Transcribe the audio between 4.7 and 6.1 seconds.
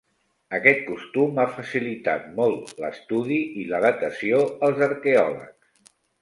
als arqueòlegs.